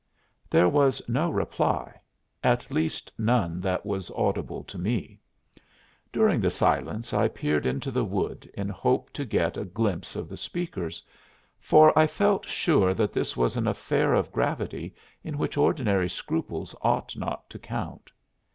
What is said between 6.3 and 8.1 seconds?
the silence I peered into the